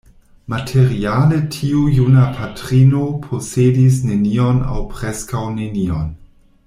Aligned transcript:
Materiale 0.51 1.35
tiu 1.55 1.83
juna 1.97 2.23
patrino 2.37 3.03
posedis 3.27 4.01
nenion, 4.09 4.65
aŭ 4.77 4.83
preskaŭ 4.95 5.45
nenion. 5.61 6.11